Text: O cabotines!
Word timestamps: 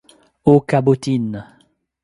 O 0.53 0.55
cabotines! 0.69 1.39